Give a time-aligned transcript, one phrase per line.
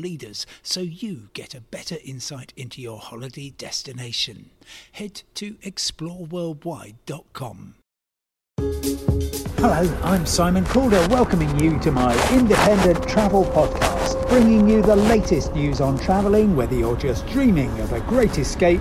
[0.00, 4.50] leaders so you get a better insight into your holiday destination.
[4.92, 7.74] Head to exploreworldwide.com.
[9.60, 15.54] Hello, I'm Simon Calder, welcoming you to my independent travel podcast, bringing you the latest
[15.54, 18.80] news on travelling, whether you're just dreaming of a great escape,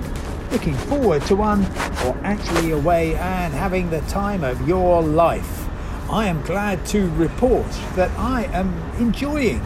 [0.51, 1.65] looking forward to one,
[2.05, 5.67] or actually away and having the time of your life.
[6.09, 9.62] I am glad to report that I am enjoying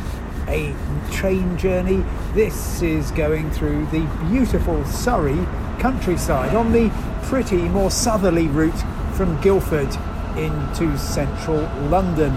[0.47, 0.75] a
[1.11, 2.03] train journey.
[2.33, 5.45] This is going through the beautiful Surrey
[5.79, 6.91] countryside on the
[7.23, 8.83] pretty more southerly route
[9.15, 9.95] from Guildford
[10.37, 12.33] into central London.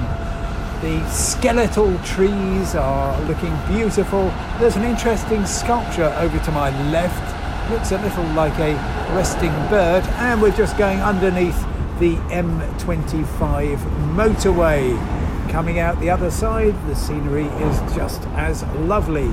[0.83, 4.33] The skeletal trees are looking beautiful.
[4.59, 7.71] There's an interesting sculpture over to my left.
[7.71, 8.75] Looks a little like a
[9.15, 11.59] resting bird, and we're just going underneath
[11.99, 13.79] the M25
[14.15, 15.16] motorway.
[15.57, 19.33] Coming out the other side, the scenery is just as lovely.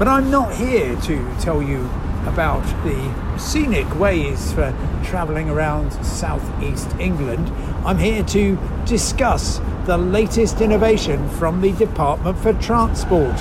[0.00, 1.88] But I'm not here to tell you
[2.26, 7.52] about the scenic ways for travelling around southeast England.
[7.86, 13.36] I'm here to discuss the latest innovation from the Department for Transport.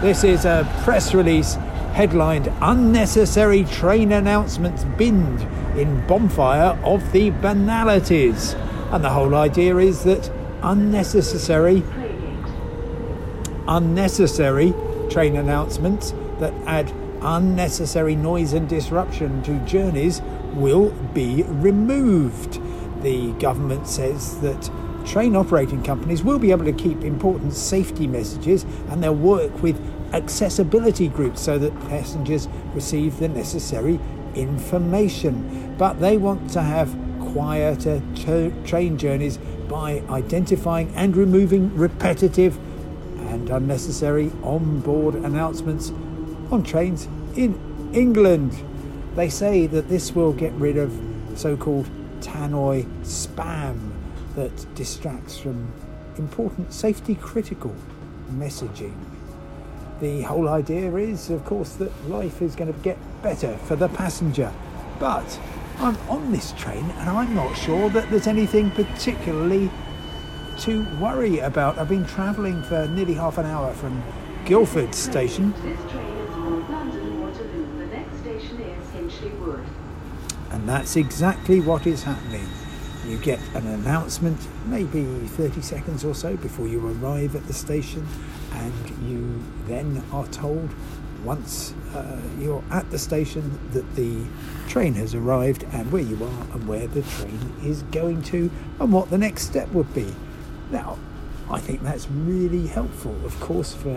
[0.00, 1.56] This is a press release
[1.92, 5.42] headlined Unnecessary Train Announcements Binned
[5.78, 8.54] in Bonfire of the Banalities.
[8.90, 10.30] And the whole idea is that
[10.64, 11.82] unnecessary
[13.68, 14.74] unnecessary
[15.10, 20.20] train announcements that add unnecessary noise and disruption to journeys
[20.54, 22.60] will be removed.
[23.02, 24.70] The government says that
[25.06, 29.80] train operating companies will be able to keep important safety messages and they'll work with
[30.12, 33.98] accessibility groups so that passengers receive the necessary
[34.34, 35.74] information.
[35.78, 36.94] But they want to have
[37.32, 38.00] quieter
[38.64, 39.38] train journeys
[39.68, 42.56] by identifying and removing repetitive
[43.30, 45.90] and unnecessary on-board announcements
[46.50, 47.58] on trains in
[47.92, 48.54] England.
[49.16, 50.92] They say that this will get rid of
[51.34, 51.88] so-called
[52.20, 53.92] tannoy spam
[54.34, 55.72] that distracts from
[56.18, 57.74] important safety critical
[58.32, 58.94] messaging.
[60.00, 63.88] The whole idea is, of course, that life is going to get better for the
[63.88, 64.52] passenger.
[64.98, 65.38] But
[65.78, 69.70] I'm on this train and I'm not sure that there's anything particularly
[70.60, 71.78] to worry about.
[71.78, 74.02] I've been travelling for nearly half an hour from
[74.44, 75.52] Guildford station.
[75.62, 76.30] This train is
[76.70, 77.78] London Waterloo.
[77.78, 79.64] The next station is Hinchley Wood.
[80.50, 82.46] And that's exactly what is happening.
[83.06, 88.06] You get an announcement, maybe 30 seconds or so before you arrive at the station,
[88.52, 90.70] and you then are told
[91.24, 94.24] once uh, you're at the station that the
[94.68, 98.92] train has arrived and where you are and where the train is going to and
[98.92, 100.12] what the next step would be.
[100.70, 100.98] Now,
[101.50, 103.94] I think that's really helpful, of course, for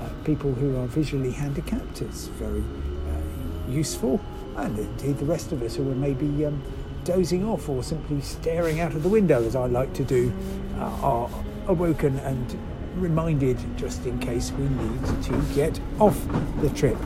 [0.00, 2.02] uh, people who are visually handicapped.
[2.02, 4.20] It's very uh, useful,
[4.56, 6.62] and indeed the rest of us who are maybe um,
[7.04, 10.32] dozing off or simply staring out of the window, as I like to do,
[10.76, 11.30] uh, are
[11.68, 12.58] awoken and
[12.98, 16.18] reminded just in case we need to get off
[16.60, 16.96] the trip.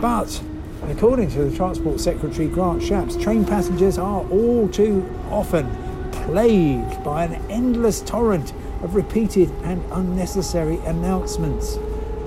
[0.00, 0.42] But
[0.88, 5.70] according to the Transport Secretary Grant Shapps, train passengers are all too often
[6.12, 11.76] plagued by an endless torrent of repeated and unnecessary announcements.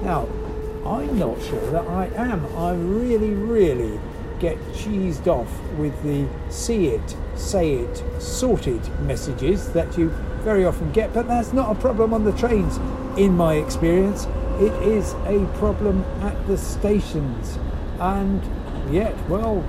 [0.04, 0.28] Now,
[0.86, 2.46] I'm not sure that I am.
[2.58, 4.00] I really, really
[4.46, 10.10] get cheesed off with the see it, say it, sorted messages that you
[10.44, 12.78] very often get, but that's not a problem on the trains,
[13.18, 14.28] in my experience.
[14.60, 17.58] It is a problem at the stations.
[18.00, 18.44] And
[18.94, 19.64] yet, well,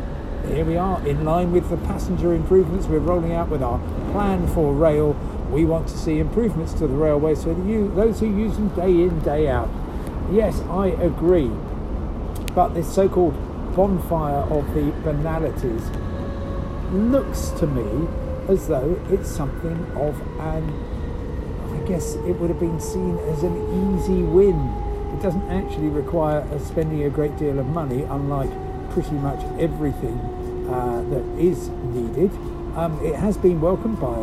[0.48, 3.78] here we are, in line with the passenger improvements we're rolling out with our
[4.12, 5.16] plan for rail.
[5.50, 8.68] We want to see improvements to the railway so that you, those who use them
[8.70, 9.70] day in, day out.
[10.30, 11.50] Yes, I agree.
[12.54, 13.34] But this so called
[13.76, 15.82] bonfire of the banalities
[16.92, 18.08] looks to me
[18.48, 20.64] as though it's something of an,
[21.74, 24.56] I guess it would have been seen as an easy win.
[25.14, 28.50] It doesn't actually require spending a great deal of money, unlike
[28.92, 30.18] pretty much everything
[30.70, 32.30] uh, that is needed.
[32.76, 34.16] Um, it has been welcomed by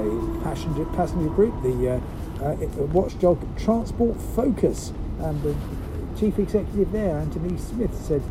[0.44, 2.02] passenger passenger group, the
[2.42, 2.56] uh, uh,
[2.92, 5.56] watchdog Transport Focus, and the
[6.20, 8.22] chief executive there, Anthony Smith, said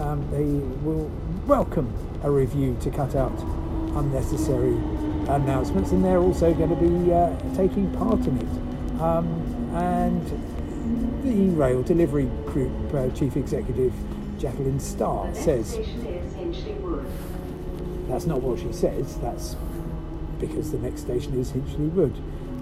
[0.00, 0.44] um, they
[0.84, 1.10] will
[1.46, 1.92] welcome
[2.22, 3.38] a review to cut out
[3.96, 4.76] unnecessary
[5.28, 9.00] announcements, and they're also going to be uh, taking part in it.
[9.00, 9.26] Um,
[9.74, 13.92] and the rail delivery group uh, chief executive
[14.38, 17.06] Jacqueline Starr says station is Hinchley Wood.
[18.08, 19.16] that's not what she says.
[19.18, 19.54] That's
[20.40, 22.16] because the next station is Hinchley Wood.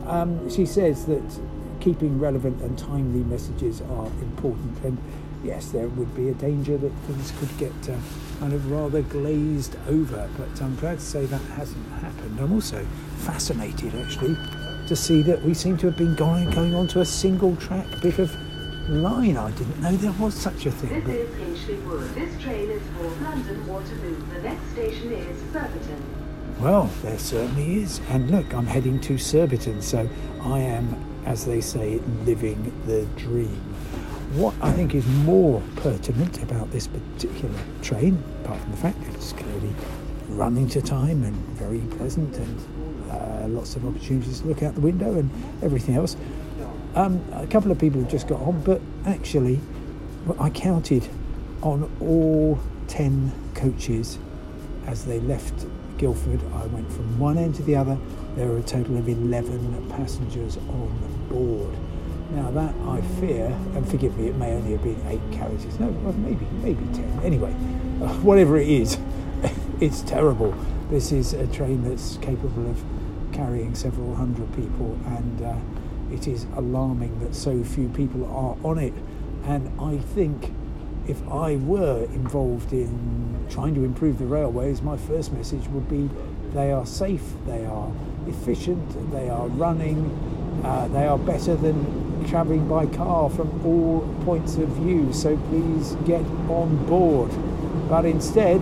[0.06, 1.41] Um, she says that
[1.81, 4.99] keeping relevant and timely messages are important, and
[5.48, 7.96] yes, there would be a danger that things could get uh,
[8.38, 10.28] kind of rather glazed over.
[10.36, 12.38] But I'm glad to say that hasn't happened.
[12.38, 12.86] I'm also
[13.16, 14.36] fascinated, actually,
[14.86, 17.86] to see that we seem to have been going going on to a single track
[18.02, 18.30] bit of
[18.90, 19.38] line.
[19.38, 21.02] I didn't know there was such a thing.
[21.04, 22.14] This But is Wood.
[22.14, 24.16] This train is for London Waterloo.
[24.34, 26.02] The next station is Surbiton.
[26.60, 28.00] Well, there certainly is.
[28.10, 30.08] And look, I'm heading to Surbiton, so
[30.42, 33.77] I am, as they say, living the dream.
[34.34, 39.14] What I think is more pertinent about this particular train, apart from the fact that
[39.14, 39.75] it's clearly
[40.28, 44.82] running to time and very pleasant and uh, lots of opportunities to look out the
[44.82, 45.30] window and
[45.62, 46.14] everything else,
[46.94, 49.60] um, a couple of people have just got on, but actually,
[50.38, 51.08] I counted
[51.62, 52.58] on all
[52.88, 54.19] 10 coaches
[54.86, 55.66] as they left
[55.96, 56.40] Guildford.
[56.54, 57.96] I went from one end to the other.
[58.36, 61.74] There were a total of 11 passengers on board.
[62.30, 65.80] Now, that I fear, and forgive me, it may only have been eight carriages.
[65.80, 67.20] No, well, maybe, maybe 10.
[67.25, 67.52] Anyway,
[68.02, 68.98] uh, whatever it is,
[69.80, 70.54] it's terrible.
[70.90, 72.84] This is a train that's capable of
[73.32, 75.54] carrying several hundred people, and uh,
[76.12, 78.92] it is alarming that so few people are on it.
[79.44, 80.52] And I think
[81.06, 86.10] if I were involved in trying to improve the railways, my first message would be
[86.52, 87.90] they are safe, they are
[88.26, 90.10] efficient, they are running,
[90.64, 95.12] uh, they are better than travelling by car from all points of view.
[95.12, 97.31] So please get on board.
[97.88, 98.61] But instead,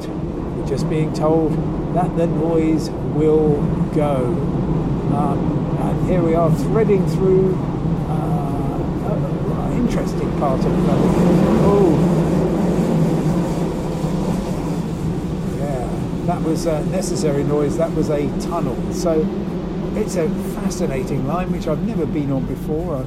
[0.56, 1.52] we're just being told
[1.94, 3.56] that the noise will
[3.94, 4.26] go.
[5.16, 7.54] Um, and here we are threading through
[8.08, 10.92] uh, an interesting part of the
[11.68, 11.96] Oh,
[15.58, 17.76] yeah, that was a necessary noise.
[17.78, 18.76] That was a tunnel.
[18.92, 19.26] So
[19.94, 22.96] it's a fascinating line which I've never been on before.
[22.96, 23.04] I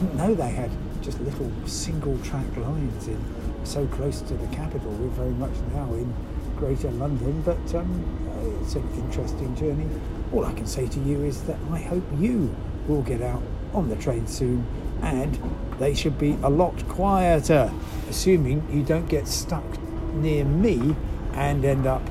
[0.00, 0.70] didn't know they had
[1.02, 3.22] just little single track lines in
[3.64, 4.90] so close to the capital.
[4.92, 6.14] We're very much now in
[6.56, 9.86] Greater London, but um, it's an interesting journey.
[10.32, 12.54] All I can say to you is that I hope you
[12.88, 13.42] will get out
[13.74, 14.66] on the train soon
[15.02, 15.38] and
[15.78, 17.70] they should be a lot quieter,
[18.08, 19.64] assuming you don't get stuck
[20.14, 20.96] near me
[21.34, 22.02] and end up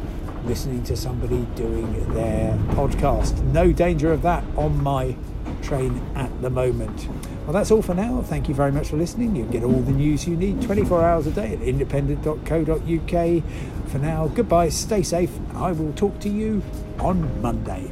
[0.46, 3.42] listening to somebody doing their podcast.
[3.46, 5.16] No danger of that on my
[5.62, 7.08] train at the moment.
[7.44, 8.22] Well, that's all for now.
[8.22, 9.36] Thank you very much for listening.
[9.36, 13.44] You can get all the news you need 24 hours a day at independent.co.uk.
[13.90, 15.32] For now, goodbye, stay safe.
[15.56, 16.62] I will talk to you
[17.00, 17.92] on Monday.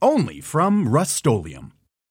[0.00, 1.16] Only from Rust